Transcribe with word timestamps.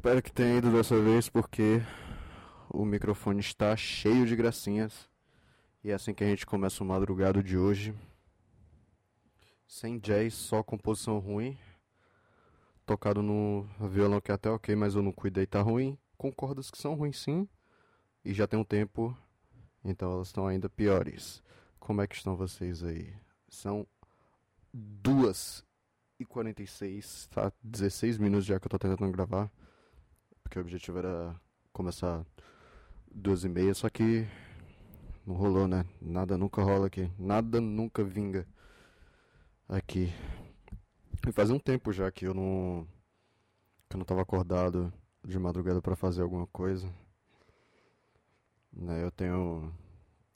Espero 0.00 0.22
que 0.22 0.32
tenha 0.32 0.56
ido 0.56 0.72
dessa 0.72 0.98
vez 0.98 1.28
porque 1.28 1.82
o 2.70 2.86
microfone 2.86 3.38
está 3.38 3.76
cheio 3.76 4.24
de 4.24 4.34
gracinhas. 4.34 5.10
E 5.84 5.90
é 5.90 5.92
assim 5.92 6.14
que 6.14 6.24
a 6.24 6.26
gente 6.26 6.46
começa 6.46 6.82
o 6.82 6.86
madrugado 6.86 7.42
de 7.42 7.58
hoje. 7.58 7.94
Sem 9.68 9.98
jazz, 9.98 10.32
só 10.32 10.62
composição 10.62 11.18
ruim. 11.18 11.58
Tocado 12.86 13.20
no 13.20 13.68
violão 13.90 14.22
que 14.22 14.30
é 14.30 14.34
até 14.34 14.48
ok, 14.48 14.74
mas 14.74 14.94
eu 14.94 15.02
não 15.02 15.12
cuidei, 15.12 15.44
tá 15.44 15.60
ruim. 15.60 15.98
Com 16.16 16.32
cordas 16.32 16.70
que 16.70 16.78
são 16.78 16.94
ruins 16.94 17.18
sim. 17.18 17.46
E 18.24 18.32
já 18.32 18.46
tem 18.46 18.58
um 18.58 18.64
tempo, 18.64 19.14
então 19.84 20.12
elas 20.12 20.28
estão 20.28 20.46
ainda 20.46 20.70
piores. 20.70 21.42
Como 21.78 22.00
é 22.00 22.06
que 22.06 22.16
estão 22.16 22.34
vocês 22.34 22.82
aí? 22.82 23.12
São 23.50 23.86
duas 24.72 25.62
e 26.18 26.24
46, 26.24 27.26
tá? 27.26 27.52
16 27.62 28.16
minutos 28.16 28.46
já 28.46 28.58
que 28.58 28.66
eu 28.66 28.70
tô 28.70 28.78
tentando 28.78 29.12
gravar. 29.12 29.50
Porque 30.50 30.58
o 30.58 30.62
objetivo 30.62 30.98
era 30.98 31.40
começar 31.72 32.26
duas 33.08 33.44
e 33.44 33.48
meia, 33.48 33.72
só 33.72 33.88
que 33.88 34.26
não 35.24 35.36
rolou, 35.36 35.68
né? 35.68 35.86
Nada 36.02 36.36
nunca 36.36 36.60
rola 36.60 36.88
aqui. 36.88 37.08
Nada 37.16 37.60
nunca 37.60 38.02
vinga 38.02 38.44
aqui. 39.68 40.12
E 41.24 41.30
faz 41.30 41.50
um 41.50 41.58
tempo 41.60 41.92
já 41.92 42.10
que 42.10 42.26
eu 42.26 42.34
não. 42.34 42.84
que 43.88 43.94
eu 43.94 43.98
não 43.98 44.04
tava 44.04 44.22
acordado 44.22 44.92
de 45.24 45.38
madrugada 45.38 45.80
para 45.80 45.94
fazer 45.94 46.22
alguma 46.22 46.48
coisa. 46.48 46.92
Né, 48.72 49.04
eu 49.04 49.12
tenho 49.12 49.72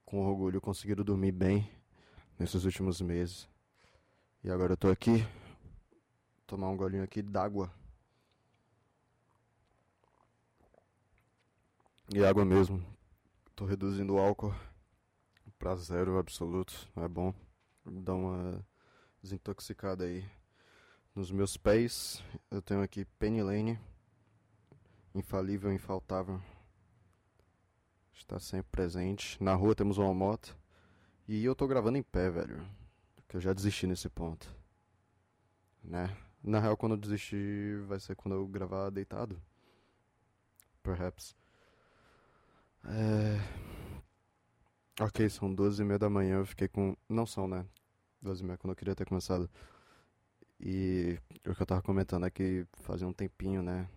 com 0.05 0.25
orgulho 0.25 0.61
conseguido 0.61 1.03
dormir 1.03 1.33
bem 1.33 1.69
nesses 2.39 2.65
últimos 2.65 3.01
meses. 3.01 3.49
E 4.45 4.51
agora 4.51 4.75
eu 4.75 4.77
tô 4.77 4.87
aqui 4.87 5.27
tomar 6.47 6.69
um 6.69 6.77
golinho 6.77 7.03
aqui 7.03 7.21
d'água. 7.21 7.69
E 12.15 12.25
água 12.25 12.45
mesmo. 12.45 12.81
Tô 13.57 13.65
reduzindo 13.65 14.15
o 14.15 14.19
álcool 14.21 14.55
pra 15.59 15.75
zero 15.75 16.17
absoluto. 16.17 16.89
É 16.95 17.09
bom. 17.09 17.35
Dá 17.85 18.15
uma 18.15 18.65
desintoxicada 19.21 20.05
aí. 20.05 20.25
Nos 21.13 21.33
meus 21.33 21.57
pés 21.57 22.23
eu 22.53 22.63
tenho 22.63 22.83
aqui 22.83 23.05
Penny 23.19 23.43
Lane. 23.43 23.81
Infalível, 25.13 25.73
infaltável. 25.73 26.41
Está 28.13 28.39
sempre 28.39 28.71
presente. 28.71 29.43
Na 29.43 29.57
rua 29.57 29.75
temos 29.75 29.99
uma 29.99 30.15
moto. 30.15 30.57
E 31.27 31.45
eu 31.45 31.57
tô 31.57 31.67
gravando 31.67 31.99
em 31.99 32.03
pé, 32.05 32.31
velho. 32.31 32.65
Que 33.27 33.39
eu 33.39 33.41
já 33.41 33.53
desisti 33.53 33.89
nesse 33.89 34.09
ponto. 34.09 34.49
Né? 35.83 36.17
Na 36.41 36.61
real, 36.61 36.77
quando 36.77 36.93
eu 36.93 36.99
desistir, 36.99 37.81
vai 37.87 37.99
ser 37.99 38.15
quando 38.15 38.37
eu 38.37 38.47
gravar 38.47 38.89
deitado. 38.91 39.43
Perhaps. 40.81 41.35
É... 42.87 43.39
Ok, 45.01 45.29
são 45.29 45.53
12 45.53 45.83
e 45.83 45.85
meia 45.85 45.99
da 45.99 46.09
manhã, 46.09 46.37
eu 46.39 46.47
fiquei 46.47 46.69
com... 46.69 46.97
Não 47.09 47.27
são, 47.27 47.49
né? 47.49 47.67
12 48.23 48.43
e 48.43 48.47
meia, 48.47 48.59
quando 48.59 48.71
eu 48.73 48.77
queria 48.77 48.95
ter 48.95 49.07
começado. 49.07 49.51
E 50.61 51.19
o 51.47 51.55
que 51.55 51.63
eu 51.63 51.67
tava 51.67 51.83
comentando 51.83 52.27
é 52.27 52.31
que 52.31 52.67
fazia 52.75 53.07
um 53.07 53.13
tempinho, 53.13 53.63
né? 53.63 53.89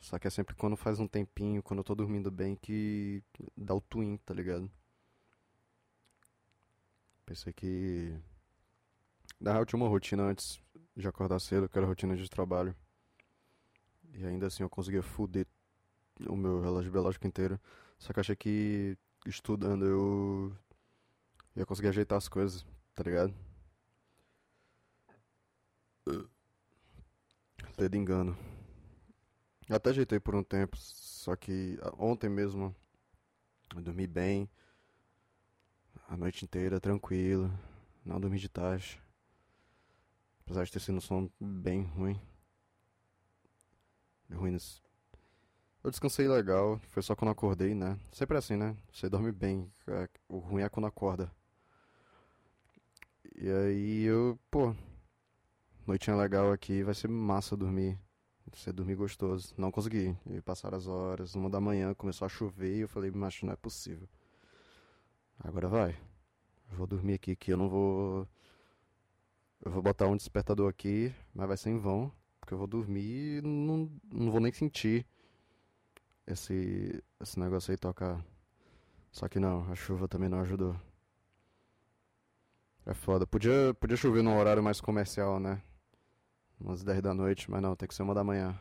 Só 0.00 0.18
que 0.18 0.26
é 0.26 0.30
sempre 0.30 0.54
quando 0.56 0.76
faz 0.76 0.98
um 0.98 1.06
tempinho, 1.06 1.62
quando 1.62 1.78
eu 1.78 1.84
tô 1.84 1.94
dormindo 1.94 2.30
bem, 2.30 2.56
que 2.56 3.22
dá 3.56 3.74
o 3.74 3.80
twin, 3.80 4.16
tá 4.18 4.34
ligado? 4.34 4.70
Pensei 7.26 7.52
que... 7.52 8.16
Na 9.40 9.52
real, 9.52 9.66
tinha 9.66 9.80
uma 9.80 9.88
rotina 9.88 10.24
antes 10.24 10.60
de 10.96 11.06
acordar 11.06 11.40
cedo, 11.40 11.68
que 11.68 11.76
era 11.76 11.86
rotina 11.86 12.16
de 12.16 12.28
trabalho. 12.28 12.74
E 14.14 14.24
ainda 14.24 14.46
assim 14.46 14.62
eu 14.62 14.70
conseguia 14.70 15.02
fuder 15.02 15.46
o 16.28 16.36
meu 16.36 16.60
relógio 16.60 16.90
biológico 16.90 17.26
inteiro. 17.26 17.60
Só 17.98 18.12
que 18.12 18.18
eu 18.18 18.22
achei 18.22 18.36
que 18.36 18.96
estudando 19.26 19.84
eu 19.84 20.56
ia 21.54 21.66
conseguir 21.66 21.88
ajeitar 21.88 22.18
as 22.18 22.28
coisas, 22.28 22.66
tá 22.94 23.02
ligado? 23.02 23.34
Ledo 27.78 27.96
engano. 27.96 28.36
Eu 29.68 29.76
até 29.76 29.90
ajeitei 29.90 30.20
por 30.20 30.34
um 30.34 30.42
tempo, 30.42 30.76
só 30.76 31.36
que 31.36 31.78
ontem 31.96 32.28
mesmo 32.28 32.74
eu 33.74 33.80
dormi 33.80 34.06
bem. 34.06 34.48
A 36.08 36.16
noite 36.16 36.44
inteira, 36.44 36.80
tranquilo. 36.80 37.50
Não 38.04 38.20
dormi 38.20 38.38
de 38.38 38.48
tarde. 38.48 39.00
Apesar 40.44 40.64
de 40.64 40.72
ter 40.72 40.80
sido 40.80 40.98
um 40.98 41.00
som 41.00 41.30
bem 41.40 41.84
ruim. 41.84 42.20
Ruim 44.30 44.56
Eu 45.84 45.90
descansei 45.90 46.28
legal, 46.28 46.78
foi 46.90 47.02
só 47.02 47.16
quando 47.16 47.32
acordei, 47.32 47.74
né? 47.74 47.98
Sempre 48.12 48.36
é 48.36 48.38
assim, 48.38 48.56
né? 48.56 48.76
Você 48.92 49.08
dorme 49.08 49.32
bem, 49.32 49.68
é, 49.88 50.08
o 50.28 50.38
ruim 50.38 50.62
é 50.62 50.68
quando 50.68 50.86
acorda. 50.86 51.28
E 53.34 53.50
aí 53.50 54.02
eu, 54.04 54.38
pô, 54.48 54.74
noitinha 55.84 56.14
legal 56.14 56.52
aqui, 56.52 56.84
vai 56.84 56.94
ser 56.94 57.08
massa 57.08 57.56
dormir. 57.56 57.98
Você 58.52 58.72
dormir 58.72 58.94
gostoso. 58.94 59.54
Não 59.56 59.72
consegui. 59.72 60.16
E 60.30 60.40
passaram 60.40 60.78
as 60.78 60.86
horas, 60.86 61.34
uma 61.34 61.50
da 61.50 61.60
manhã 61.60 61.94
começou 61.94 62.26
a 62.26 62.28
chover 62.28 62.76
e 62.76 62.80
eu 62.80 62.88
falei, 62.88 63.10
macho, 63.10 63.44
não 63.44 63.52
é 63.52 63.56
possível. 63.56 64.08
Agora 65.40 65.66
vai. 65.66 65.98
Eu 66.70 66.76
vou 66.76 66.86
dormir 66.86 67.14
aqui 67.14 67.34
que 67.34 67.52
eu 67.52 67.56
não 67.56 67.68
vou 67.68 68.28
eu 69.64 69.70
vou 69.70 69.82
botar 69.82 70.06
um 70.06 70.16
despertador 70.16 70.68
aqui, 70.68 71.12
mas 71.34 71.48
vai 71.48 71.56
ser 71.56 71.70
em 71.70 71.78
vão, 71.78 72.12
porque 72.40 72.54
eu 72.54 72.58
vou 72.58 72.66
dormir 72.66 73.38
e 73.38 73.42
não, 73.42 73.90
não 74.12 74.30
vou 74.30 74.40
nem 74.40 74.52
sentir 74.52 75.06
esse, 76.26 77.02
esse 77.20 77.38
negócio 77.38 77.70
aí 77.70 77.76
tocar. 77.76 78.24
Só 79.10 79.28
que 79.28 79.38
não, 79.38 79.70
a 79.70 79.74
chuva 79.74 80.08
também 80.08 80.28
não 80.28 80.40
ajudou. 80.40 80.76
É 82.86 82.94
foda. 82.94 83.26
Podia, 83.26 83.74
podia 83.74 83.96
chover 83.96 84.22
num 84.22 84.38
horário 84.38 84.62
mais 84.62 84.80
comercial, 84.80 85.38
né? 85.38 85.62
Umas 86.60 86.82
10 86.82 87.02
da 87.02 87.14
noite, 87.14 87.50
mas 87.50 87.62
não, 87.62 87.76
tem 87.76 87.88
que 87.88 87.94
ser 87.94 88.02
uma 88.02 88.14
da 88.14 88.24
manhã. 88.24 88.58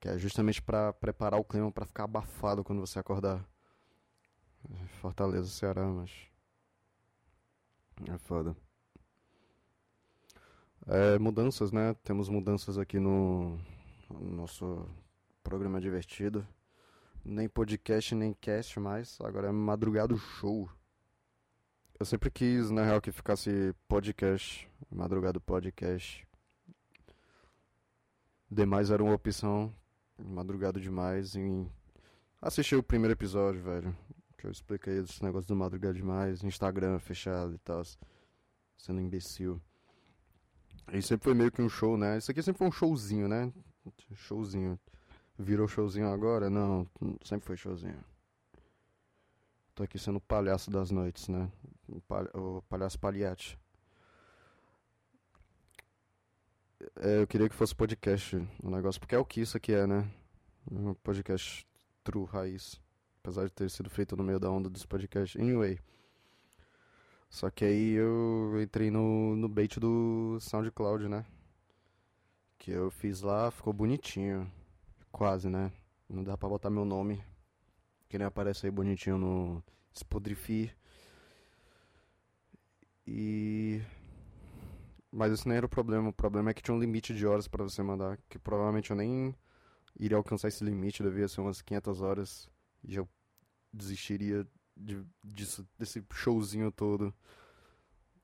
Que 0.00 0.08
é 0.08 0.18
justamente 0.18 0.62
para 0.62 0.92
preparar 0.92 1.40
o 1.40 1.44
clima 1.44 1.72
para 1.72 1.86
ficar 1.86 2.04
abafado 2.04 2.62
quando 2.62 2.80
você 2.80 2.98
acordar. 2.98 3.44
Fortaleza, 5.00 5.48
Ceará, 5.48 5.86
mas. 5.86 6.10
É 8.08 8.18
foda. 8.18 8.56
É, 10.86 11.18
mudanças, 11.18 11.72
né? 11.72 11.94
Temos 12.04 12.28
mudanças 12.28 12.78
aqui 12.78 12.98
no, 12.98 13.58
no 14.08 14.30
nosso 14.36 14.88
programa 15.48 15.80
divertido. 15.80 16.46
Nem 17.24 17.48
podcast, 17.48 18.14
nem 18.14 18.34
cast 18.34 18.78
mais. 18.78 19.18
Agora 19.22 19.48
é 19.48 19.50
Madrugado 19.50 20.18
Show. 20.18 20.68
Eu 21.98 22.04
sempre 22.04 22.30
quis, 22.30 22.70
na 22.70 22.84
real, 22.84 23.00
que 23.00 23.10
ficasse 23.10 23.74
podcast. 23.88 24.68
Madrugado 24.90 25.40
Podcast. 25.40 26.28
Demais 28.50 28.90
era 28.90 29.02
uma 29.02 29.14
opção. 29.14 29.74
Madrugado 30.18 30.78
demais. 30.78 31.34
Em... 31.34 31.66
Assisti 32.42 32.76
o 32.76 32.82
primeiro 32.82 33.14
episódio, 33.14 33.62
velho. 33.62 33.96
Que 34.36 34.46
eu 34.46 34.50
expliquei 34.50 34.98
esse 34.98 35.24
negócio 35.24 35.48
do 35.48 35.56
Madrugado 35.56 35.94
demais. 35.94 36.44
Instagram 36.44 36.98
fechado 36.98 37.54
e 37.54 37.58
tal. 37.60 37.82
Sendo 38.76 39.00
imbecil. 39.00 39.58
E 40.92 41.00
sempre 41.00 41.24
foi 41.24 41.34
meio 41.34 41.50
que 41.50 41.62
um 41.62 41.70
show, 41.70 41.96
né? 41.96 42.18
Isso 42.18 42.30
aqui 42.30 42.42
sempre 42.42 42.58
foi 42.58 42.68
um 42.68 42.72
showzinho, 42.72 43.26
né? 43.26 43.50
Showzinho. 44.14 44.78
Virou 45.38 45.68
showzinho 45.68 46.10
agora? 46.10 46.50
Não, 46.50 46.84
sempre 47.22 47.46
foi 47.46 47.56
showzinho. 47.56 48.02
Tô 49.72 49.84
aqui 49.84 49.96
sendo 49.96 50.16
o 50.16 50.20
palhaço 50.20 50.68
das 50.68 50.90
noites, 50.90 51.28
né? 51.28 51.48
O, 51.88 52.00
palha 52.00 52.28
o 52.34 52.60
palhaço 52.62 52.98
paliate. 52.98 53.56
É, 56.96 57.20
eu 57.22 57.26
queria 57.28 57.48
que 57.48 57.54
fosse 57.54 57.72
podcast 57.72 58.36
o 58.60 58.68
negócio, 58.68 59.00
porque 59.00 59.14
é 59.14 59.18
o 59.18 59.24
que 59.24 59.40
isso 59.40 59.56
aqui 59.56 59.72
é, 59.72 59.86
né? 59.86 60.10
Um 60.68 60.92
podcast 60.94 61.64
true, 62.02 62.26
raiz. 62.26 62.80
Apesar 63.22 63.44
de 63.44 63.52
ter 63.52 63.70
sido 63.70 63.88
feito 63.88 64.16
no 64.16 64.24
meio 64.24 64.40
da 64.40 64.50
onda 64.50 64.68
dos 64.68 64.84
podcasts. 64.84 65.40
Anyway. 65.40 65.78
Só 67.30 67.48
que 67.48 67.64
aí 67.64 67.92
eu 67.92 68.60
entrei 68.60 68.90
no, 68.90 69.36
no 69.36 69.48
bait 69.48 69.78
do 69.78 70.38
SoundCloud, 70.40 71.08
né? 71.08 71.24
Que 72.58 72.72
eu 72.72 72.90
fiz 72.90 73.20
lá, 73.20 73.52
ficou 73.52 73.72
bonitinho. 73.72 74.50
Quase, 75.10 75.48
né? 75.48 75.72
Não 76.08 76.22
dá 76.22 76.36
pra 76.36 76.48
botar 76.48 76.70
meu 76.70 76.84
nome. 76.84 77.22
Que 78.08 78.18
nem 78.18 78.26
aparece 78.26 78.66
aí 78.66 78.70
bonitinho 78.70 79.18
no 79.18 79.64
Spodrify. 79.94 80.72
E. 83.06 83.80
Mas 85.10 85.32
esse 85.32 85.48
nem 85.48 85.56
era 85.56 85.66
o 85.66 85.68
problema. 85.68 86.08
O 86.08 86.12
problema 86.12 86.50
é 86.50 86.54
que 86.54 86.62
tinha 86.62 86.74
um 86.74 86.80
limite 86.80 87.14
de 87.14 87.26
horas 87.26 87.48
para 87.48 87.64
você 87.64 87.82
mandar. 87.82 88.18
Que 88.28 88.38
provavelmente 88.38 88.90
eu 88.90 88.96
nem 88.96 89.34
iria 89.98 90.16
alcançar 90.16 90.48
esse 90.48 90.64
limite. 90.64 91.02
Devia 91.02 91.28
ser 91.28 91.40
umas 91.40 91.60
500 91.62 92.00
horas. 92.00 92.50
E 92.82 92.96
eu 92.96 93.08
desistiria 93.72 94.46
de, 94.76 95.04
disso, 95.24 95.66
desse 95.78 96.04
showzinho 96.12 96.70
todo 96.70 97.12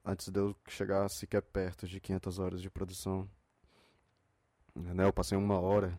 antes 0.05 0.29
de 0.29 0.39
eu 0.39 0.55
chegar 0.69 1.09
sequer 1.09 1.41
perto 1.43 1.89
de 1.89 2.01
500 2.01 2.39
horas 2.39 2.63
de 2.63 2.71
produção. 2.71 3.29
Eu 4.75 5.13
passei 5.13 5.39
uma 5.39 5.59
hora 5.59 5.99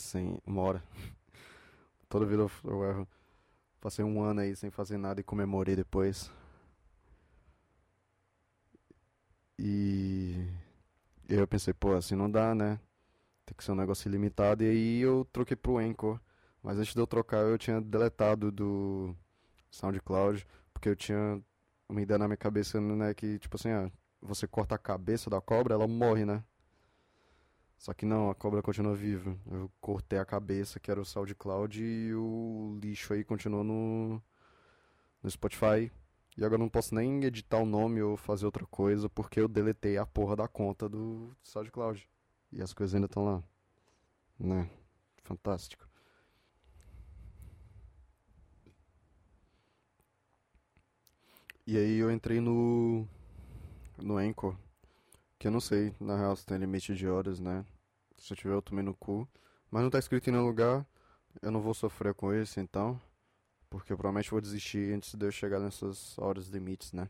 sem. 0.00 0.40
Uma 0.46 0.62
hora. 0.62 0.82
Toda 2.08 2.26
vida 2.26 2.46
eu, 2.64 2.84
erro. 2.84 3.08
Passei 3.80 4.04
um 4.04 4.22
ano 4.22 4.40
aí 4.40 4.56
sem 4.56 4.70
fazer 4.70 4.98
nada 4.98 5.20
e 5.20 5.24
comemorei 5.24 5.76
depois. 5.76 6.30
E. 9.58 10.46
Eu 11.28 11.46
pensei, 11.46 11.74
pô, 11.74 11.94
assim 11.94 12.14
não 12.14 12.30
dá, 12.30 12.54
né? 12.54 12.80
Tem 13.44 13.54
que 13.56 13.64
ser 13.64 13.72
um 13.72 13.76
negócio 13.76 14.08
ilimitado. 14.08 14.64
E 14.64 14.68
aí 14.68 15.00
eu 15.00 15.26
troquei 15.32 15.56
pro 15.56 15.78
Anchor. 15.78 16.20
Mas 16.62 16.78
antes 16.78 16.94
de 16.94 17.00
eu 17.00 17.06
trocar, 17.06 17.38
eu 17.38 17.58
tinha 17.58 17.80
deletado 17.80 18.50
do 18.50 19.14
SoundCloud. 19.70 20.46
Porque 20.72 20.88
eu 20.88 20.96
tinha 20.96 21.42
uma 21.88 22.00
ideia 22.02 22.18
na 22.18 22.28
minha 22.28 22.36
cabeça, 22.36 22.80
né? 22.80 23.14
Que, 23.14 23.38
tipo 23.38 23.56
assim, 23.56 23.70
ah, 23.70 23.90
você 24.20 24.46
corta 24.46 24.74
a 24.74 24.78
cabeça 24.78 25.30
da 25.30 25.40
cobra, 25.40 25.74
ela 25.74 25.86
morre, 25.86 26.24
né? 26.24 26.42
Só 27.78 27.94
que 27.94 28.04
não, 28.04 28.28
a 28.28 28.34
cobra 28.34 28.60
continua 28.60 28.94
viva. 28.94 29.36
Eu 29.50 29.70
cortei 29.80 30.18
a 30.18 30.24
cabeça, 30.24 30.80
que 30.80 30.90
era 30.90 31.00
o 31.00 31.04
SoundCloud, 31.04 31.82
e 31.82 32.12
o 32.14 32.76
lixo 32.82 33.12
aí 33.14 33.22
continua 33.24 33.62
no, 33.62 34.20
no 35.22 35.30
Spotify. 35.30 35.90
E 36.36 36.44
agora 36.44 36.58
não 36.58 36.68
posso 36.68 36.94
nem 36.94 37.24
editar 37.24 37.58
o 37.58 37.66
nome 37.66 38.02
ou 38.02 38.16
fazer 38.16 38.46
outra 38.46 38.66
coisa, 38.66 39.08
porque 39.08 39.40
eu 39.40 39.48
deletei 39.48 39.96
a 39.96 40.04
porra 40.04 40.36
da 40.36 40.48
conta 40.48 40.88
do 40.88 41.34
SoundCloud. 41.42 42.08
E 42.52 42.60
as 42.62 42.72
coisas 42.72 42.94
ainda 42.94 43.06
estão 43.06 43.24
lá. 43.24 43.42
Né? 44.38 44.68
Fantástico. 45.24 45.88
E 51.66 51.76
aí 51.76 51.98
eu 51.98 52.10
entrei 52.10 52.40
no. 52.40 53.06
no 54.02 54.16
Anchor. 54.16 54.56
Que 55.38 55.46
eu 55.46 55.52
não 55.52 55.60
sei, 55.60 55.94
na 56.00 56.16
real, 56.16 56.34
se 56.36 56.44
tem 56.44 56.58
limite 56.58 56.94
de 56.94 57.06
horas, 57.08 57.38
né? 57.38 57.64
Se 58.16 58.32
eu 58.32 58.36
tiver, 58.36 58.54
eu 58.54 58.62
tomei 58.62 58.84
no 58.84 58.94
cu. 58.94 59.28
Mas 59.70 59.82
não 59.82 59.90
tá 59.90 59.98
escrito 59.98 60.28
em 60.28 60.32
nenhum 60.32 60.46
lugar. 60.46 60.86
Eu 61.42 61.50
não 61.52 61.60
vou 61.60 61.74
sofrer 61.74 62.14
com 62.14 62.32
isso, 62.34 62.58
então. 62.60 63.00
Porque 63.70 63.92
eu 63.92 63.96
provavelmente 63.96 64.30
vou 64.30 64.40
desistir 64.40 64.94
antes 64.94 65.14
de 65.14 65.26
eu 65.26 65.30
chegar 65.32 65.60
nessas 65.60 66.18
horas 66.18 66.48
limites, 66.48 66.92
né? 66.92 67.08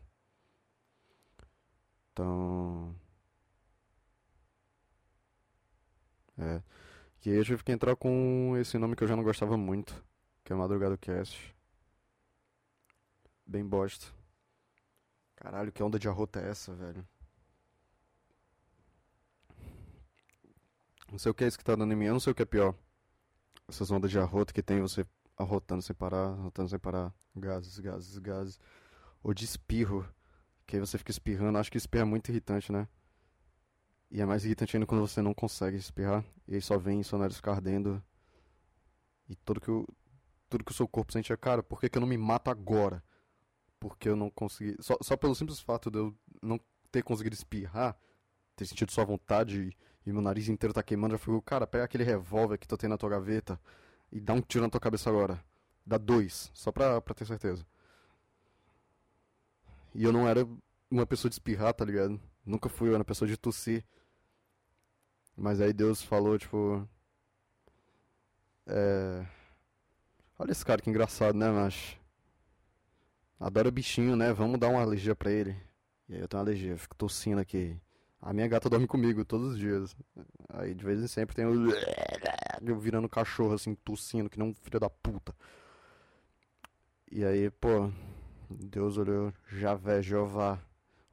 Então. 2.11 2.95
É. 6.37 6.61
E 7.25 7.29
aí 7.31 7.37
eu 7.37 7.45
tive 7.45 7.63
que 7.63 7.71
entrar 7.71 7.95
com 7.95 8.55
esse 8.57 8.77
nome 8.77 8.95
que 8.95 9.03
eu 9.03 9.07
já 9.07 9.15
não 9.15 9.23
gostava 9.23 9.57
muito. 9.57 10.03
Que 10.43 10.53
é 10.53 10.55
Madrugada 10.55 10.97
Cast. 10.97 11.55
Bem 13.45 13.65
bosta. 13.65 14.07
Caralho, 15.35 15.71
que 15.71 15.81
onda 15.81 15.97
de 15.97 16.07
arrota 16.07 16.39
é 16.39 16.49
essa, 16.49 16.73
velho? 16.75 17.05
Não 21.11 21.17
sei 21.17 21.31
o 21.31 21.33
que 21.33 21.43
é 21.43 21.47
isso 21.47 21.57
que 21.57 21.63
tá 21.63 21.75
dando 21.75 21.91
em 21.91 21.95
mim, 21.95 22.05
eu 22.05 22.13
não 22.13 22.19
sei 22.19 22.31
o 22.31 22.35
que 22.35 22.43
é 22.43 22.45
pior. 22.45 22.75
Essas 23.67 23.89
ondas 23.91 24.11
de 24.11 24.19
arroto 24.19 24.53
que 24.53 24.61
tem 24.61 24.81
você 24.81 25.05
arrotando 25.37 25.81
sem 25.81 25.95
parar, 25.95 26.29
arrotando 26.33 26.69
sem 26.69 26.79
parar. 26.79 27.13
Gases, 27.35 27.79
gases, 27.79 28.17
gases. 28.17 28.59
Ou 29.23 29.33
de 29.33 29.45
espirro, 29.45 30.07
que 30.67 30.75
aí 30.75 30.79
você 30.79 30.97
fica 30.97 31.11
espirrando. 31.11 31.57
Acho 31.57 31.71
que 31.71 31.77
espirro 31.77 32.03
é 32.03 32.05
muito 32.05 32.29
irritante, 32.29 32.71
né? 32.71 32.87
E 34.11 34.21
é 34.21 34.25
mais 34.25 34.43
irritante 34.43 34.75
ainda 34.75 34.85
quando 34.85 35.01
você 35.01 35.21
não 35.21 35.33
consegue 35.33 35.77
espirrar. 35.77 36.23
E 36.47 36.55
aí 36.55 36.61
só 36.61 36.77
vem 36.77 37.03
seu 37.03 37.17
nariz 37.17 37.37
ficar 37.37 37.53
ardendo. 37.53 38.03
E 39.27 39.35
tudo 39.35 39.61
que, 39.61 39.71
o, 39.71 39.87
tudo 40.49 40.63
que 40.63 40.71
o 40.71 40.75
seu 40.75 40.87
corpo 40.87 41.13
sente 41.13 41.31
é, 41.31 41.37
cara, 41.37 41.61
por 41.61 41.79
que, 41.79 41.89
que 41.89 41.97
eu 41.97 42.01
não 42.01 42.07
me 42.07 42.17
mato 42.17 42.49
agora? 42.49 43.03
Porque 43.79 44.09
eu 44.09 44.15
não 44.15 44.29
consegui. 44.29 44.75
Só, 44.79 44.97
só 45.01 45.15
pelo 45.15 45.35
simples 45.35 45.59
fato 45.59 45.89
de 45.89 45.99
eu 45.99 46.15
não 46.41 46.59
ter 46.91 47.03
conseguido 47.03 47.35
espirrar, 47.35 47.95
ter 48.59 48.65
sentido 48.65 48.91
sua 48.91 49.05
vontade 49.05 49.75
e 50.05 50.11
meu 50.11 50.21
nariz 50.21 50.49
inteiro 50.49 50.73
tá 50.73 50.83
queimando, 50.83 51.13
já 51.13 51.17
fico, 51.17 51.41
cara, 51.41 51.65
pega 51.65 51.85
aquele 51.85 52.03
revólver 52.03 52.57
que 52.57 52.67
tu 52.67 52.75
tem 52.77 52.89
na 52.89 52.97
tua 52.97 53.09
gaveta 53.09 53.59
e 54.11 54.19
dá 54.19 54.33
um 54.33 54.41
tiro 54.41 54.63
na 54.65 54.69
tua 54.69 54.81
cabeça 54.81 55.09
agora. 55.09 55.41
Dá 55.85 55.97
dois, 55.97 56.51
só 56.53 56.71
pra, 56.71 56.99
pra 56.99 57.13
ter 57.13 57.25
certeza. 57.25 57.65
E 59.95 60.03
eu 60.03 60.11
não 60.11 60.27
era 60.27 60.45
uma 60.91 61.05
pessoa 61.05 61.29
de 61.29 61.35
espirrar, 61.35 61.73
tá 61.73 61.85
ligado? 61.85 62.19
Nunca 62.45 62.67
fui, 62.67 62.89
eu 62.89 62.93
era 62.93 62.99
uma 62.99 63.05
pessoa 63.05 63.27
de 63.27 63.37
tossir. 63.37 63.83
Mas 65.37 65.61
aí 65.61 65.71
Deus 65.71 66.01
falou, 66.03 66.37
tipo. 66.37 66.87
É. 68.67 69.25
Olha 70.37 70.51
esse 70.51 70.65
cara 70.65 70.81
que 70.81 70.89
engraçado, 70.89 71.37
né, 71.37 71.49
macho? 71.49 71.97
Adora 73.39 73.71
bichinho, 73.71 74.15
né? 74.15 74.33
Vamos 74.33 74.59
dar 74.59 74.67
uma 74.69 74.81
alergia 74.81 75.15
pra 75.15 75.31
ele. 75.31 75.55
E 76.09 76.15
aí 76.15 76.21
eu 76.21 76.27
tenho 76.27 76.41
uma 76.41 76.45
alergia, 76.45 76.77
fico 76.77 76.95
tossindo 76.95 77.39
aqui. 77.39 77.79
A 78.21 78.33
minha 78.33 78.47
gata 78.47 78.69
dorme 78.69 78.85
comigo 78.85 79.23
todos 79.23 79.53
os 79.53 79.57
dias. 79.57 79.95
Aí 80.49 80.73
de 80.73 80.83
vez 80.83 81.01
em 81.01 81.07
sempre 81.07 81.35
tem 81.35 81.45
o. 81.45 81.71
Eu 82.61 82.79
virando 82.79 83.07
cachorro, 83.07 83.53
assim, 83.53 83.75
tossindo, 83.75 84.29
que 84.29 84.37
não 84.37 84.47
um 84.47 84.53
filho 84.53 84.79
da 84.79 84.89
puta. 84.89 85.33
E 87.11 87.23
aí, 87.23 87.49
pô, 87.49 87.89
Deus 88.49 88.97
olhou, 88.97 89.33
Javé, 89.47 90.01
Jeová, 90.01 90.59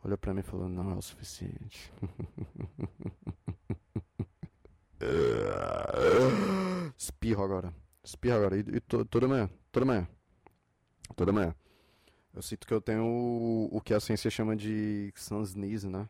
olhou 0.04 0.18
pra 0.18 0.34
mim 0.34 0.40
e 0.40 0.42
falou: 0.42 0.68
Não 0.68 0.92
é 0.92 0.94
o 0.94 1.02
suficiente. 1.02 1.92
Espirro 6.98 7.44
agora. 7.44 7.72
Espirro 8.02 8.36
agora. 8.36 8.56
E, 8.56 8.60
e 8.60 8.80
to, 8.80 9.04
toda 9.04 9.28
manhã. 9.28 9.48
Toda 9.70 9.86
manhã. 9.86 10.08
Toda 11.14 11.32
manhã. 11.32 11.54
Eu 12.34 12.42
sinto 12.42 12.66
que 12.66 12.74
eu 12.74 12.80
tenho 12.80 13.04
o, 13.04 13.76
o 13.76 13.80
que 13.80 13.94
a 13.94 14.00
ciência 14.00 14.30
chama 14.30 14.56
de 14.56 15.12
Sansneeze, 15.14 15.88
né? 15.88 16.08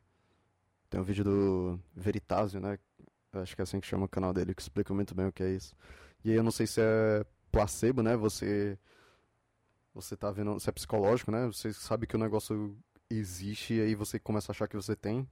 Tem 0.96 1.02
um 1.02 1.04
vídeo 1.04 1.24
do 1.24 1.78
Veritásio, 1.94 2.58
né? 2.58 2.78
Acho 3.34 3.54
que 3.54 3.60
é 3.60 3.64
assim 3.64 3.78
que 3.78 3.86
chama 3.86 4.06
o 4.06 4.08
canal 4.08 4.32
dele, 4.32 4.54
que 4.54 4.62
explica 4.62 4.94
muito 4.94 5.14
bem 5.14 5.26
o 5.26 5.32
que 5.32 5.42
é 5.42 5.50
isso. 5.50 5.76
E 6.24 6.30
aí 6.30 6.36
eu 6.36 6.42
não 6.42 6.50
sei 6.50 6.66
se 6.66 6.80
é 6.80 7.22
placebo, 7.52 8.02
né? 8.02 8.16
Você. 8.16 8.78
Você 9.92 10.16
tá 10.16 10.30
vendo. 10.30 10.58
Se 10.58 10.70
é 10.70 10.72
psicológico, 10.72 11.30
né? 11.30 11.44
Você 11.48 11.70
sabe 11.74 12.06
que 12.06 12.16
o 12.16 12.18
negócio 12.18 12.74
existe 13.10 13.74
e 13.74 13.82
aí 13.82 13.94
você 13.94 14.18
começa 14.18 14.50
a 14.50 14.52
achar 14.54 14.66
que 14.66 14.74
você 14.74 14.96
tem. 14.96 15.28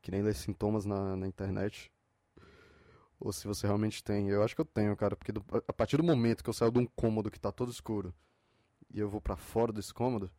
Que 0.00 0.10
nem 0.10 0.22
ler 0.22 0.34
sintomas 0.34 0.86
na, 0.86 1.14
na 1.14 1.26
internet. 1.26 1.92
Ou 3.20 3.34
se 3.34 3.46
você 3.46 3.66
realmente 3.66 4.02
tem. 4.02 4.30
Eu 4.30 4.42
acho 4.42 4.54
que 4.54 4.62
eu 4.62 4.64
tenho, 4.64 4.96
cara. 4.96 5.14
Porque 5.14 5.30
do, 5.30 5.44
a 5.68 5.72
partir 5.74 5.98
do 5.98 6.04
momento 6.04 6.42
que 6.42 6.48
eu 6.48 6.54
saio 6.54 6.72
de 6.72 6.78
um 6.78 6.86
cômodo 6.86 7.30
que 7.30 7.38
tá 7.38 7.52
todo 7.52 7.70
escuro 7.70 8.14
e 8.90 8.98
eu 8.98 9.10
vou 9.10 9.20
para 9.20 9.36
fora 9.36 9.74
desse 9.74 9.92
cômodo. 9.92 10.30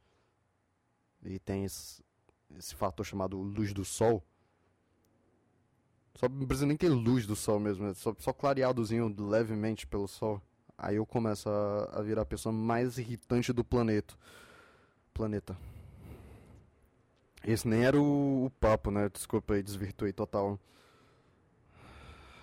E 1.23 1.37
tem 1.37 1.63
esse, 1.63 2.03
esse 2.57 2.73
fator 2.73 3.05
chamado 3.05 3.39
luz 3.39 3.71
do 3.71 3.85
sol 3.85 4.25
só 6.17 6.27
não 6.27 6.47
precisa 6.47 6.65
nem 6.65 6.75
ter 6.75 6.89
luz 6.89 7.27
do 7.27 7.35
sol 7.35 7.59
mesmo, 7.59 7.85
é 7.85 7.93
só, 7.93 8.13
só 8.17 8.33
clareadozinho 8.33 9.15
levemente 9.19 9.85
pelo 9.85 10.07
sol. 10.07 10.41
Aí 10.75 10.95
eu 10.95 11.05
começo 11.05 11.47
a, 11.47 11.99
a 11.99 12.01
virar 12.01 12.23
a 12.23 12.25
pessoa 12.25 12.51
mais 12.51 12.97
irritante 12.97 13.53
do 13.53 13.63
planeta. 13.63 14.15
Planeta. 15.13 15.55
Esse 17.45 17.67
nem 17.67 17.85
era 17.85 17.99
o, 18.01 18.45
o 18.45 18.49
papo, 18.59 18.89
né? 18.89 19.09
Desculpa 19.09 19.53
aí, 19.53 19.61
desvirtuei 19.61 20.11
total. 20.11 20.59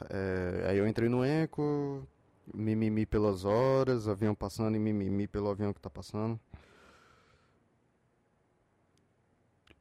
É, 0.09 0.66
aí 0.69 0.78
eu 0.78 0.87
entrei 0.87 1.09
no 1.09 1.25
eco, 1.25 2.07
mimimi 2.52 3.04
pelas 3.04 3.45
horas, 3.45 4.07
avião 4.07 4.35
passando 4.37 4.76
e 4.76 4.78
mimimi 4.78 5.26
pelo 5.26 5.50
avião 5.50 5.73
que 5.73 5.81
tá 5.81 5.90
passando. 5.90 6.38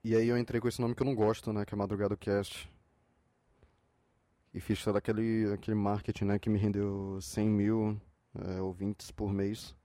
E 0.04 0.16
aí 0.16 0.28
eu 0.28 0.38
entrei 0.38 0.60
com 0.60 0.68
esse 0.68 0.82
nome 0.82 0.96
que 0.96 1.02
eu 1.04 1.06
não 1.06 1.16
gosto, 1.16 1.54
né? 1.54 1.64
Que 1.64 1.76
é 1.76 1.78
Madrugada 1.78 2.18
Cast. 2.18 2.70
E 4.54 4.60
fiz 4.60 4.84
todo 4.84 4.98
aquele, 4.98 5.52
aquele 5.52 5.76
marketing 5.76 6.26
né, 6.26 6.40
que 6.40 6.50
me 6.50 6.60
rendeu 6.60 7.20
100 7.20 7.50
mil 7.50 8.02
é, 8.36 8.62
ouvintes 8.62 9.10
por 9.12 9.34
mês. 9.34 9.76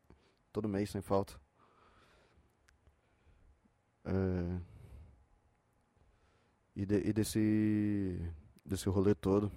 Todo 0.52 0.68
mês, 0.68 0.90
sem 0.90 1.00
falta. 1.00 1.40
É, 4.04 4.60
e, 6.76 6.86
de, 6.86 7.08
e 7.08 7.12
desse, 7.12 8.20
desse 8.64 8.88
rolê 8.88 9.14
todo. 9.14 9.50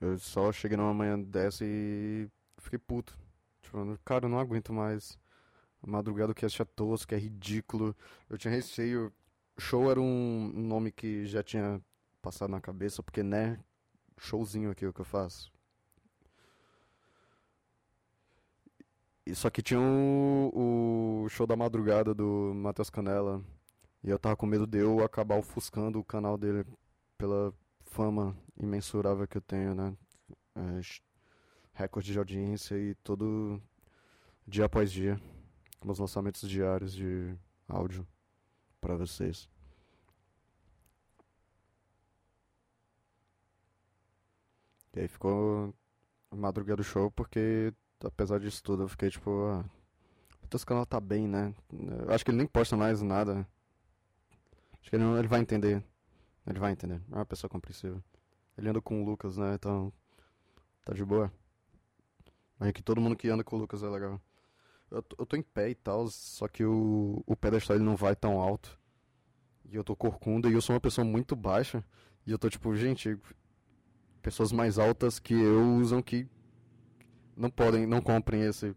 Eu 0.00 0.18
só 0.18 0.50
cheguei 0.50 0.76
numa 0.76 0.94
manhã 0.94 1.20
dessa 1.20 1.64
e 1.64 2.28
fiquei 2.58 2.78
puto. 2.78 3.16
Tipo, 3.62 3.98
cara, 4.04 4.24
eu 4.26 4.28
não 4.28 4.38
aguento 4.38 4.72
mais. 4.72 5.18
Madrugada 5.86 6.34
que 6.34 6.44
é 6.44 6.48
tosco, 6.76 7.08
que 7.08 7.14
é 7.14 7.18
ridículo. 7.18 7.96
Eu 8.28 8.36
tinha 8.36 8.52
receio 8.52 9.12
Show 9.60 9.90
era 9.90 10.00
um 10.00 10.50
nome 10.54 10.90
que 10.90 11.26
já 11.26 11.42
tinha 11.42 11.80
passado 12.22 12.50
na 12.50 12.60
cabeça, 12.60 13.02
porque, 13.02 13.22
né, 13.22 13.62
showzinho 14.18 14.70
aqui 14.70 14.86
o 14.86 14.92
que 14.92 15.00
eu 15.00 15.04
faço. 15.04 15.52
E 19.26 19.34
só 19.34 19.50
que 19.50 19.62
tinha 19.62 19.78
o, 19.80 21.24
o 21.24 21.28
show 21.28 21.46
da 21.46 21.54
madrugada 21.54 22.14
do 22.14 22.52
Matheus 22.54 22.90
Canela. 22.90 23.44
E 24.02 24.08
eu 24.08 24.18
tava 24.18 24.34
com 24.34 24.46
medo 24.46 24.66
de 24.66 24.78
eu 24.78 25.04
acabar 25.04 25.36
ofuscando 25.36 26.00
o 26.00 26.04
canal 26.04 26.38
dele 26.38 26.64
pela 27.18 27.52
fama 27.82 28.36
imensurável 28.56 29.28
que 29.28 29.36
eu 29.36 29.42
tenho, 29.42 29.74
né? 29.74 29.94
É, 30.56 30.80
recorde 31.74 32.12
de 32.12 32.18
audiência 32.18 32.76
e 32.76 32.94
todo 32.96 33.60
dia 34.46 34.64
após 34.64 34.90
dia. 34.90 35.20
Os 35.84 35.98
lançamentos 35.98 36.48
diários 36.48 36.92
de 36.94 37.34
áudio 37.68 38.06
para 38.80 38.96
vocês. 38.96 39.48
E 44.94 45.00
aí 45.00 45.08
ficou 45.08 45.74
madrugada 46.30 46.76
do 46.76 46.84
show 46.84 47.10
porque, 47.10 47.72
apesar 48.04 48.40
disso 48.40 48.62
tudo, 48.62 48.84
eu 48.84 48.88
fiquei 48.88 49.10
tipo, 49.10 49.30
ah, 49.46 49.64
o 50.42 50.48
Toscano 50.48 50.84
tá 50.86 51.00
bem, 51.00 51.28
né? 51.28 51.54
Eu 51.72 52.12
acho 52.12 52.24
que 52.24 52.30
ele 52.30 52.38
nem 52.38 52.46
posta 52.46 52.76
mais 52.76 53.00
nada. 53.02 53.46
Acho 54.80 54.90
que 54.90 54.96
ele, 54.96 55.04
não, 55.04 55.18
ele 55.18 55.28
vai 55.28 55.40
entender. 55.40 55.84
Ele 56.46 56.58
vai 56.58 56.72
entender. 56.72 57.00
É 57.12 57.14
uma 57.16 57.26
pessoa 57.26 57.48
compreensiva. 57.48 58.02
Ele 58.58 58.68
anda 58.68 58.80
com 58.80 59.02
o 59.02 59.04
Lucas, 59.04 59.36
né? 59.36 59.54
Então, 59.54 59.92
tá 60.84 60.92
de 60.92 61.04
boa. 61.04 61.32
Mas 62.58 62.70
é 62.70 62.72
que 62.72 62.82
todo 62.82 63.00
mundo 63.00 63.16
que 63.16 63.28
anda 63.28 63.44
com 63.44 63.56
o 63.56 63.58
Lucas 63.58 63.82
é 63.82 63.88
legal. 63.88 64.20
Eu, 64.90 65.04
eu 65.18 65.26
tô 65.26 65.36
em 65.36 65.42
pé 65.42 65.70
e 65.70 65.74
tal, 65.74 66.08
só 66.08 66.48
que 66.48 66.64
o, 66.64 67.22
o 67.26 67.36
pedestal 67.36 67.76
ele 67.76 67.84
não 67.84 67.96
vai 67.96 68.16
tão 68.16 68.40
alto. 68.40 68.78
E 69.70 69.76
eu 69.76 69.84
tô 69.84 69.94
corcunda 69.94 70.48
e 70.48 70.52
eu 70.52 70.60
sou 70.60 70.74
uma 70.74 70.80
pessoa 70.80 71.04
muito 71.04 71.36
baixa. 71.36 71.84
E 72.26 72.32
eu 72.32 72.38
tô 72.38 72.50
tipo, 72.50 72.74
gente, 72.74 73.16
pessoas 74.20 74.50
mais 74.50 74.78
altas 74.78 75.18
que 75.18 75.34
eu 75.34 75.76
usam 75.76 76.02
que 76.02 76.26
não 77.36 77.50
podem, 77.50 77.86
não 77.86 78.00
comprem 78.00 78.42
esse, 78.42 78.74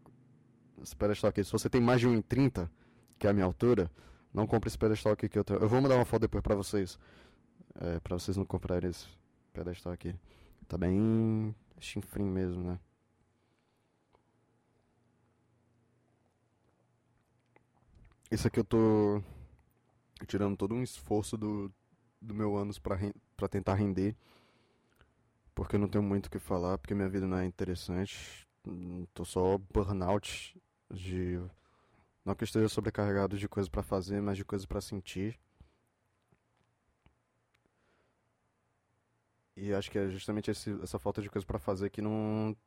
esse 0.82 0.96
pedestal 0.96 1.30
aqui. 1.30 1.44
Se 1.44 1.52
você 1.52 1.70
tem 1.70 1.82
mais 1.82 2.00
de 2.00 2.08
1,30, 2.08 2.70
que 3.18 3.26
é 3.26 3.30
a 3.30 3.34
minha 3.34 3.46
altura, 3.46 3.90
não 4.34 4.46
compre 4.46 4.68
esse 4.68 4.78
pedestal 4.78 5.14
aqui 5.14 5.28
que 5.28 5.38
eu 5.38 5.44
tenho. 5.44 5.60
Eu 5.60 5.68
vou 5.68 5.82
mandar 5.82 5.96
uma 5.96 6.06
foto 6.06 6.22
depois 6.22 6.44
pra 6.44 6.56
vocês. 6.56 7.00
É, 7.76 8.00
pra 8.00 8.20
vocês 8.20 8.38
não 8.38 8.46
comprarem 8.46 8.90
esse 8.90 9.08
pedestal 9.52 9.94
aqui. 9.94 10.16
Tá 10.68 10.78
bem 10.78 11.56
chinfrim 11.80 12.26
mesmo, 12.26 12.64
né? 12.64 12.80
Isso 18.34 18.48
aqui 18.48 18.60
eu 18.60 18.64
tô 18.64 19.22
tirando 20.26 20.58
todo 20.58 20.74
um 20.74 20.82
esforço 20.82 21.38
do, 21.38 21.72
do 22.20 22.34
meu 22.34 22.58
ânus 22.58 22.80
pra, 22.80 22.98
pra 23.38 23.48
tentar 23.48 23.76
render. 23.76 24.16
Porque 25.54 25.76
eu 25.76 25.80
não 25.80 25.88
tenho 25.88 26.04
muito 26.04 26.26
o 26.26 26.30
que 26.32 26.40
falar, 26.40 26.80
porque 26.80 26.96
minha 26.96 27.08
vida 27.08 27.28
não 27.28 27.38
é 27.38 27.46
interessante. 27.46 28.48
Tô 29.14 29.24
só 29.24 29.60
burnout 29.72 30.60
de. 30.92 31.40
Não 32.26 32.34
que 32.34 32.44
eu 32.44 32.46
esteja 32.46 32.68
sobrecarregado 32.70 33.38
de 33.38 33.48
coisas 33.48 33.70
para 33.70 33.84
fazer, 33.84 34.20
mas 34.20 34.36
de 34.36 34.44
coisas 34.44 34.66
para 34.66 34.82
sentir. 34.82 35.40
E 39.56 39.72
acho 39.76 39.92
que 39.92 40.00
é 40.00 40.10
justamente 40.10 40.50
esse, 40.50 40.72
essa 40.82 40.98
falta 40.98 41.22
de 41.22 41.30
coisa 41.30 41.46
para 41.46 41.60
fazer 41.60 41.92
que 41.92 42.02
não. 42.02 42.58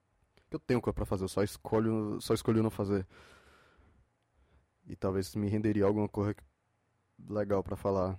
Eu 0.49 0.61
tenho 0.61 0.80
coisa 0.80 0.94
para 0.94 1.04
fazer, 1.04 1.25
eu 1.25 1.28
só 1.28 1.42
escolho, 1.42 2.20
só 2.20 2.35
escolho 2.35 2.62
não 2.62 2.70
fazer. 2.70 3.04
E 4.87 4.95
talvez 4.97 5.35
me 5.35 5.49
renderia 5.49 5.85
alguma 5.85 6.09
coisa 6.09 6.35
legal 7.28 7.62
para 7.62 7.76
falar. 7.76 8.19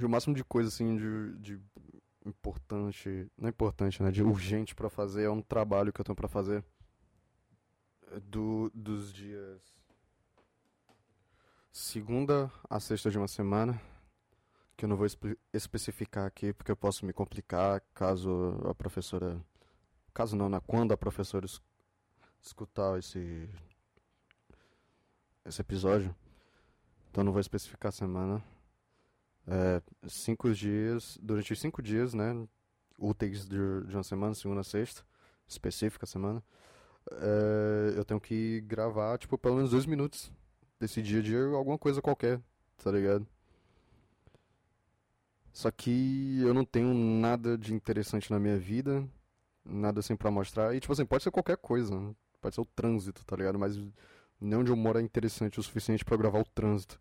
O 0.00 0.08
máximo 0.08 0.34
de 0.34 0.42
coisa 0.42 0.68
assim 0.68 0.96
de, 0.96 1.38
de 1.38 1.60
importante, 2.24 3.30
não 3.36 3.46
é 3.46 3.50
importante, 3.50 4.02
né, 4.02 4.10
de 4.10 4.22
urgente 4.22 4.74
para 4.74 4.88
fazer 4.88 5.24
é 5.24 5.30
um 5.30 5.42
trabalho 5.42 5.92
que 5.92 6.00
eu 6.00 6.04
tenho 6.04 6.16
para 6.16 6.28
fazer 6.28 6.64
do 8.24 8.70
dos 8.74 9.12
dias 9.12 9.60
segunda 11.72 12.50
a 12.68 12.78
sexta 12.78 13.10
de 13.10 13.16
uma 13.16 13.26
semana, 13.26 13.80
que 14.76 14.84
eu 14.84 14.88
não 14.88 14.96
vou 14.96 15.06
espe 15.06 15.38
especificar 15.52 16.26
aqui 16.26 16.52
porque 16.52 16.70
eu 16.70 16.76
posso 16.76 17.06
me 17.06 17.12
complicar 17.12 17.82
caso 17.94 18.60
a 18.68 18.74
professora, 18.74 19.42
caso 20.12 20.36
não, 20.36 20.48
né, 20.48 20.60
quando 20.66 20.92
a 20.92 20.96
professora 20.96 21.46
es 21.46 21.60
escutar 22.42 22.98
esse 22.98 23.48
esse 25.44 25.60
episódio. 25.60 26.14
Então 27.10 27.22
não 27.24 27.32
vou 27.32 27.40
especificar 27.40 27.90
a 27.90 27.92
semana 27.92 28.42
é, 29.46 29.82
cinco 30.08 30.52
dias, 30.52 31.18
durante 31.20 31.52
os 31.52 31.60
cinco 31.60 31.82
dias, 31.82 32.14
né, 32.14 32.46
úteis 32.98 33.46
de, 33.46 33.56
de 33.86 33.96
uma 33.96 34.02
semana, 34.02 34.34
segunda 34.34 34.60
a 34.60 34.64
sexta, 34.64 35.02
específica 35.46 36.06
semana, 36.06 36.42
é, 37.10 37.94
eu 37.96 38.04
tenho 38.04 38.20
que 38.20 38.60
gravar, 38.62 39.18
tipo, 39.18 39.36
pelo 39.36 39.56
menos 39.56 39.70
dois 39.70 39.86
minutos 39.86 40.32
desse 40.78 41.02
dia 41.02 41.20
a 41.20 41.22
dia, 41.22 41.44
alguma 41.46 41.78
coisa 41.78 42.00
qualquer, 42.00 42.40
tá 42.82 42.90
ligado? 42.90 43.26
Só 45.52 45.70
que 45.70 46.40
eu 46.40 46.54
não 46.54 46.64
tenho 46.64 46.94
nada 46.94 47.58
de 47.58 47.74
interessante 47.74 48.30
na 48.30 48.38
minha 48.38 48.58
vida, 48.58 49.06
nada 49.64 50.00
assim 50.00 50.16
pra 50.16 50.30
mostrar, 50.30 50.74
e 50.74 50.80
tipo 50.80 50.92
assim, 50.92 51.04
pode 51.04 51.22
ser 51.24 51.30
qualquer 51.30 51.56
coisa, 51.56 51.94
pode 52.40 52.54
ser 52.54 52.60
o 52.60 52.64
trânsito, 52.64 53.24
tá 53.24 53.36
ligado? 53.36 53.58
Mas 53.58 53.76
nem 54.42 54.58
onde 54.58 54.70
eu 54.70 54.76
moro 54.76 54.98
é 54.98 55.02
interessante 55.02 55.60
o 55.60 55.62
suficiente 55.62 56.04
para 56.04 56.16
gravar 56.16 56.40
o 56.40 56.44
trânsito. 56.44 57.00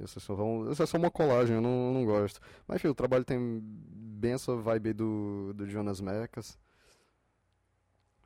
Isso 0.00 0.18
é, 0.18 0.22
só, 0.22 0.34
isso 0.70 0.82
é 0.82 0.86
só 0.86 0.96
uma 0.96 1.10
colagem, 1.10 1.56
eu 1.56 1.60
não, 1.60 1.92
não 1.92 2.04
gosto. 2.04 2.40
Mas, 2.66 2.76
enfim, 2.76 2.88
o 2.88 2.94
trabalho 2.94 3.24
tem 3.24 3.60
bem 3.62 4.32
essa 4.32 4.54
vibe 4.56 4.92
do, 4.94 5.52
do 5.54 5.66
Jonas 5.68 6.00
Mecas. 6.00 6.58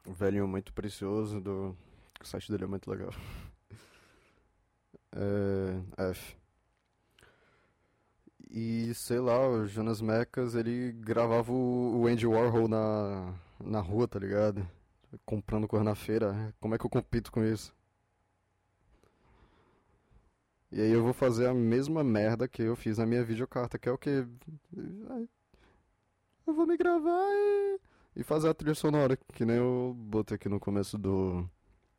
O 0.06 0.12
velhinho 0.12 0.46
muito 0.46 0.72
precioso, 0.72 1.40
do, 1.40 1.76
o 2.20 2.24
site 2.24 2.50
dele 2.50 2.64
é 2.64 2.68
muito 2.68 2.90
legal. 2.90 3.10
É, 5.18 6.10
F. 6.10 6.36
E, 8.50 8.94
sei 8.94 9.18
lá, 9.18 9.48
o 9.48 9.66
Jonas 9.66 10.00
Mecas, 10.00 10.54
ele 10.54 10.92
gravava 10.92 11.52
o, 11.52 12.06
Andy 12.06 12.26
Warhol 12.26 12.68
na, 12.68 13.34
na 13.58 13.80
rua, 13.80 14.06
tá 14.06 14.18
ligado? 14.18 14.66
Comprando 15.24 15.66
coisa 15.66 15.84
na 15.84 15.94
feira. 15.94 16.54
Como 16.60 16.74
é 16.74 16.78
que 16.78 16.84
eu 16.84 16.90
compito 16.90 17.32
com 17.32 17.42
isso? 17.42 17.75
E 20.70 20.80
aí 20.80 20.90
eu 20.90 21.02
vou 21.02 21.12
fazer 21.12 21.46
a 21.46 21.54
mesma 21.54 22.02
merda 22.02 22.48
que 22.48 22.62
eu 22.62 22.74
fiz 22.74 22.98
na 22.98 23.06
minha 23.06 23.24
videocarta, 23.24 23.78
que 23.78 23.88
é 23.88 23.92
o 23.92 23.98
que? 23.98 24.26
Eu 26.46 26.54
vou 26.54 26.66
me 26.66 26.76
gravar 26.76 27.26
e, 27.32 27.80
e 28.16 28.22
fazer 28.24 28.48
a 28.48 28.54
trilha 28.54 28.74
sonora, 28.74 29.16
que 29.16 29.44
nem 29.44 29.56
eu 29.56 29.94
botei 29.96 30.34
aqui 30.34 30.48
no 30.48 30.58
começo 30.58 30.98
do, 30.98 31.48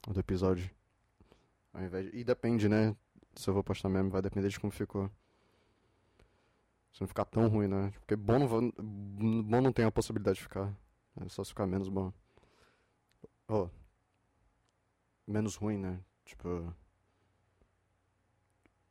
do 0.07 0.19
episódio. 0.19 0.69
Ao 1.73 1.81
invés 1.81 2.11
de... 2.11 2.17
E 2.17 2.23
depende, 2.23 2.67
né? 2.67 2.95
Se 3.35 3.49
eu 3.49 3.53
vou 3.53 3.63
postar 3.63 3.89
mesmo, 3.89 4.09
vai 4.09 4.21
depender 4.21 4.49
de 4.49 4.59
como 4.59 4.71
ficou. 4.71 5.09
Se 6.91 7.01
não 7.01 7.07
ficar 7.07 7.25
tão 7.25 7.47
ruim, 7.47 7.67
né? 7.67 7.91
Porque 7.99 8.15
bom 8.15 8.39
não, 8.39 9.43
bom 9.43 9.61
não 9.61 9.71
tem 9.71 9.85
a 9.85 9.91
possibilidade 9.91 10.37
de 10.37 10.43
ficar. 10.43 10.75
É 11.21 11.29
só 11.29 11.43
se 11.43 11.51
ficar 11.51 11.67
menos 11.67 11.87
bom. 11.89 12.11
Oh. 13.47 13.69
Menos 15.25 15.55
ruim, 15.55 15.77
né? 15.77 15.99
Tipo 16.25 16.73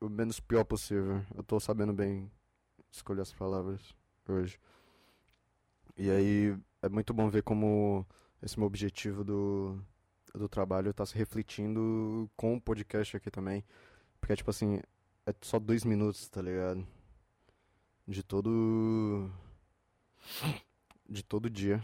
o 0.00 0.08
menos 0.08 0.40
pior 0.40 0.64
possível. 0.64 1.24
Eu 1.34 1.42
tô 1.42 1.58
sabendo 1.60 1.92
bem 1.92 2.30
escolher 2.90 3.22
as 3.22 3.32
palavras 3.32 3.94
hoje. 4.28 4.58
E 5.96 6.10
aí 6.10 6.56
é 6.82 6.88
muito 6.88 7.14
bom 7.14 7.28
ver 7.28 7.42
como 7.42 8.06
esse 8.42 8.58
meu 8.58 8.66
objetivo 8.66 9.24
do, 9.24 9.80
do 10.34 10.48
trabalho 10.48 10.92
tá 10.92 11.04
se 11.06 11.16
refletindo 11.16 12.30
com 12.36 12.56
o 12.56 12.60
podcast 12.60 13.16
aqui 13.16 13.30
também. 13.30 13.64
Porque, 14.20 14.36
tipo 14.36 14.50
assim, 14.50 14.80
é 15.26 15.34
só 15.40 15.58
dois 15.58 15.84
minutos, 15.84 16.28
tá 16.28 16.42
ligado? 16.42 16.86
De 18.06 18.22
todo. 18.22 19.30
De 21.08 21.22
todo 21.22 21.50
dia. 21.50 21.82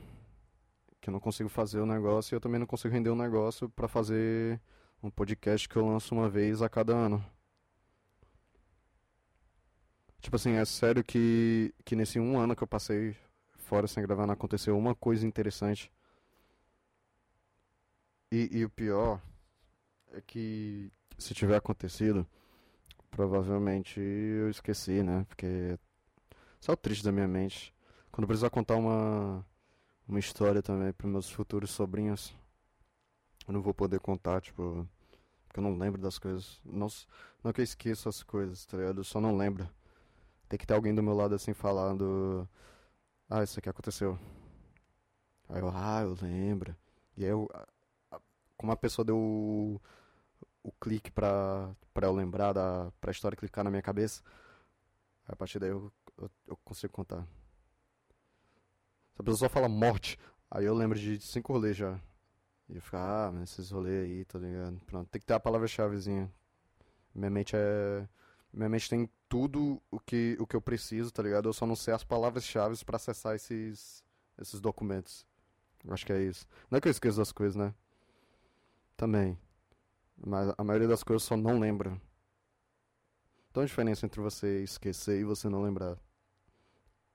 Que 1.01 1.09
eu 1.09 1.13
não 1.13 1.21
consigo 1.21 1.49
fazer 1.49 1.81
o 1.81 1.87
negócio 1.87 2.35
e 2.35 2.37
eu 2.37 2.41
também 2.41 2.61
não 2.61 2.67
consigo 2.67 2.95
render 2.95 3.11
o 3.11 3.15
um 3.15 3.17
negócio 3.17 3.69
para 3.69 3.89
fazer 3.89 4.61
um 5.03 5.11
podcast 5.11 5.69
que 5.69 5.77
eu 5.77 5.87
lanço 5.87 6.15
uma 6.15 6.29
vez 6.29 6.63
a 6.63 6.69
cada 6.69 6.95
ano. 6.95 7.25
Tipo 10.23 10.37
assim, 10.37 10.53
é 10.53 10.65
sério 10.65 11.05
que, 11.05 11.75
que 11.85 11.97
nesse 11.97 12.21
um 12.21 12.39
ano 12.39 12.55
que 12.57 12.63
eu 12.63 12.67
passei 12.67 13.17
fora 13.57 13.89
sem 13.89 14.03
gravar 14.03 14.27
não 14.27 14.35
aconteceu 14.35 14.79
uma 14.79 14.95
coisa 14.95 15.27
interessante. 15.27 15.93
E, 18.31 18.49
e 18.53 18.65
o 18.65 18.71
pior 18.71 19.21
é 20.13 20.21
que 20.23 20.91
se 21.19 21.35
tiver 21.35 21.57
acontecido, 21.57 22.27
provavelmente 23.11 24.01
eu 24.01 24.49
esqueci, 24.49 25.03
né? 25.03 25.25
Porque 25.29 25.79
só 26.61 26.73
o 26.73 26.77
triste 26.77 27.05
da 27.05 27.13
minha 27.13 27.29
mente. 27.29 27.75
Quando 28.13 28.25
eu 28.25 28.29
precisar 28.29 28.51
contar 28.51 28.77
uma, 28.77 29.45
uma 30.07 30.19
história 30.21 30.63
também 30.63 30.93
para 30.93 31.09
meus 31.09 31.29
futuros 31.31 31.71
sobrinhos, 31.71 32.35
eu 33.47 33.53
não 33.53 33.61
vou 33.63 33.75
poder 33.75 34.01
contar, 34.01 34.41
tipo, 34.41 34.89
porque 35.49 35.59
eu 35.61 35.65
não 35.65 35.77
lembro 35.77 36.01
das 36.01 36.19
coisas. 36.19 36.61
Não, 36.65 36.89
não 37.43 37.53
que 37.53 37.61
eu 37.61 37.65
esqueça 37.65 38.09
as 38.09 38.23
coisas, 38.23 38.65
tá 38.67 38.77
ligado? 38.77 39.01
Eu 39.01 39.05
só 39.05 39.21
não 39.21 39.37
lembro. 39.37 39.69
Tem 40.53 40.59
que 40.59 40.67
ter 40.67 40.75
alguém 40.75 40.95
do 40.95 41.03
meu 41.03 41.15
lado 41.15 41.35
assim 41.35 41.55
falando. 41.55 42.47
Ah, 43.27 43.43
isso 43.43 43.59
aqui 43.59 43.71
aconteceu. 43.71 44.19
Aí 45.49 45.63
eu, 45.63 45.71
ah, 45.75 46.03
eu 46.03 46.15
lembro. 46.21 46.77
E 47.17 47.25
aí 47.25 47.31
eu. 47.31 47.49
Como 48.55 48.71
a 48.71 48.77
pessoa 48.77 49.03
deu 49.03 49.17
o, 49.17 49.81
o 50.63 50.71
clique 50.73 51.11
pra, 51.11 51.75
pra 51.95 52.07
eu 52.07 52.13
lembrar 52.13 52.53
da. 52.53 52.93
pra 53.01 53.13
história 53.13 53.35
clicar 53.35 53.65
na 53.65 53.71
minha 53.71 53.81
cabeça. 53.81 54.23
A 55.27 55.35
partir 55.35 55.59
daí 55.59 55.71
eu, 55.71 55.91
eu, 56.19 56.31
eu 56.49 56.57
consigo 56.59 56.93
contar. 56.93 57.27
Se 59.15 59.21
a 59.21 59.25
pessoa 59.25 59.39
só 59.39 59.49
fala 59.49 59.71
morte, 59.71 60.19
aí 60.51 60.67
eu 60.67 60.75
lembro 60.75 60.99
de 60.99 61.19
cinco 61.19 61.55
rolês 61.55 61.79
já. 61.79 61.99
E 62.69 62.77
eu 62.77 62.83
fico, 62.83 62.99
ah, 62.99 63.33
esses 63.43 63.71
rolês 63.71 64.05
aí, 64.05 64.25
tá 64.27 64.39
ligado? 64.39 64.79
Pronto, 64.85 65.09
tem 65.09 65.19
que 65.19 65.25
ter 65.27 65.33
a 65.33 65.41
palavra-chavezinha. 65.41 66.31
Minha 67.15 67.31
mente 67.31 67.57
é 67.57 68.07
minha 68.53 68.69
mente 68.69 68.89
tem 68.89 69.09
tudo 69.29 69.81
o 69.91 69.99
que, 69.99 70.37
o 70.39 70.47
que 70.47 70.55
eu 70.55 70.61
preciso, 70.61 71.11
tá 71.11 71.23
ligado? 71.23 71.49
Eu 71.49 71.53
só 71.53 71.67
não 71.67 71.75
sei 71.75 71.95
as 71.95 72.05
palavras-chave 72.05 72.85
para 72.85 72.97
acessar 72.97 73.35
esses, 73.35 74.05
esses 74.39 74.61
documentos. 74.61 75.27
Acho 75.89 76.05
que 76.05 76.13
é 76.13 76.23
isso. 76.23 76.47
Não 76.71 76.79
é 76.79 76.81
que 76.81 76.89
eu 76.89 76.93
esqueço 76.93 77.19
das 77.19 77.33
coisas, 77.33 77.57
né? 77.57 77.75
Também. 78.97 79.39
Mas 80.17 80.55
a 80.57 80.63
maioria 80.63 80.87
das 80.87 81.03
coisas 81.03 81.23
só 81.23 81.37
não 81.37 81.59
lembra. 81.59 82.01
Então 83.51 83.63
a 83.63 83.67
diferença 83.67 84.07
entre 84.07 84.21
você 84.21 84.63
esquecer 84.63 85.19
e 85.21 85.25
você 85.25 85.49
não 85.49 85.63
lembrar. 85.63 85.99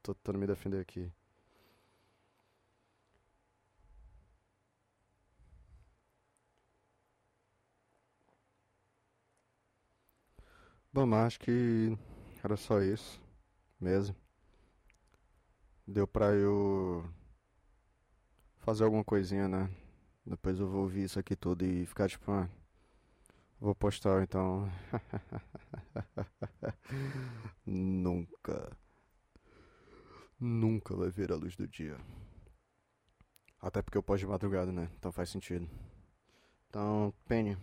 Tô 0.01 0.13
tentando 0.13 0.39
me 0.39 0.47
defender 0.47 0.79
aqui. 0.79 1.11
Bom, 10.97 11.13
acho 11.13 11.39
que 11.39 11.95
era 12.43 12.57
só 12.57 12.81
isso 12.81 13.21
mesmo. 13.79 14.15
Deu 15.85 16.07
pra 16.07 16.33
eu 16.33 17.07
fazer 18.57 18.83
alguma 18.83 19.03
coisinha, 19.03 19.47
né? 19.47 19.69
Depois 20.25 20.59
eu 20.59 20.67
vou 20.67 20.81
ouvir 20.81 21.03
isso 21.03 21.19
aqui 21.19 21.35
tudo 21.35 21.63
e 21.63 21.85
ficar 21.85 22.09
tipo, 22.09 22.31
ah, 22.31 22.49
vou 23.59 23.75
postar 23.75 24.23
então. 24.23 24.67
Nunca. 27.63 28.75
Nunca 30.39 30.95
vai 30.95 31.11
ver 31.11 31.31
a 31.31 31.35
luz 31.35 31.55
do 31.55 31.67
dia. 31.67 31.95
Até 33.61 33.83
porque 33.83 33.99
eu 33.99 34.03
posto 34.03 34.21
de 34.21 34.31
madrugada, 34.31 34.71
né? 34.71 34.89
Então 34.97 35.11
faz 35.11 35.29
sentido. 35.29 35.69
Então, 36.67 37.13
Penny, 37.27 37.55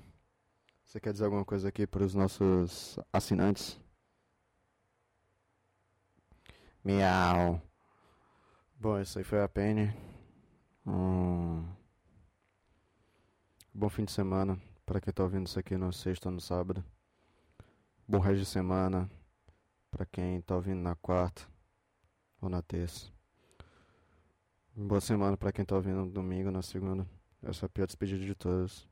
você 0.84 1.00
quer 1.00 1.12
dizer 1.12 1.24
alguma 1.24 1.44
coisa 1.44 1.68
aqui 1.68 1.86
para 1.86 2.04
os 2.04 2.14
nossos 2.14 2.98
assinantes? 3.12 3.80
Miau. 6.84 7.60
Bom, 8.78 9.00
isso 9.00 9.18
aí 9.18 9.24
foi 9.24 9.42
a 9.42 9.48
Penny. 9.48 9.92
Hum. 10.86 11.64
Bom 13.72 13.88
fim 13.88 14.04
de 14.04 14.12
semana 14.12 14.60
para 14.84 15.00
quem 15.00 15.12
tá 15.12 15.22
ouvindo 15.22 15.46
isso 15.46 15.58
aqui 15.58 15.76
no 15.76 15.92
sexta 15.92 16.28
ou 16.28 16.34
no 16.34 16.40
sábado. 16.40 16.84
Bom 18.06 18.18
resto 18.18 18.40
de 18.40 18.46
semana 18.46 19.10
para 19.90 20.04
quem 20.04 20.40
tá 20.42 20.54
ouvindo 20.54 20.80
na 20.80 20.94
quarta 20.94 21.42
ou 22.40 22.48
na 22.48 22.60
terça. 22.60 23.10
Boa 24.76 25.00
semana 25.00 25.36
para 25.36 25.52
quem 25.52 25.64
tá 25.64 25.74
ouvindo 25.74 26.04
no 26.04 26.10
domingo, 26.10 26.50
na 26.50 26.60
segunda. 26.60 27.06
Essa 27.42 27.64
é 27.64 27.66
a 27.66 27.68
pior 27.70 27.86
despedida 27.86 28.24
de 28.24 28.34
todas. 28.34 28.86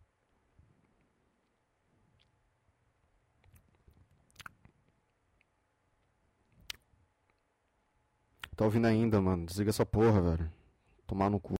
Tá 8.56 8.64
ouvindo 8.64 8.87
ainda, 8.87 9.21
mano? 9.21 9.47
Desliga 9.47 9.71
essa 9.71 9.85
porra, 9.87 10.21
velho. 10.21 10.50
Tomar 11.06 11.30
no 11.30 11.40
cu. 11.40 11.50